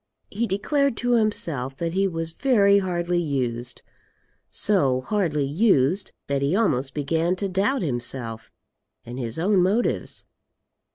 He 0.31 0.47
declared 0.47 0.97
to 0.97 1.11
himself 1.11 1.77
that 1.77 1.93
he 1.93 2.07
was 2.07 2.31
very 2.31 2.79
hardly 2.79 3.19
used, 3.21 3.83
so 4.49 5.01
hardly 5.01 5.45
used, 5.45 6.11
that 6.25 6.41
he 6.41 6.55
almost 6.55 6.95
began 6.95 7.35
to 7.35 7.47
doubt 7.47 7.83
himself 7.83 8.51
and 9.05 9.19
his 9.19 9.37
own 9.37 9.61
motives. 9.61 10.25